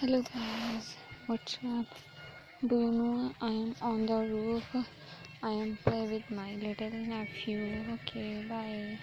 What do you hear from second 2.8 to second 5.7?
you know I am on the roof? I